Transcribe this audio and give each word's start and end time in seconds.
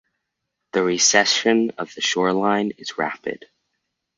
The 0.71 0.81
recession 0.81 1.73
of 1.77 1.93
the 1.93 2.01
shore 2.01 2.33
line 2.33 2.71
is 2.79 2.97
rapid. 2.97 3.45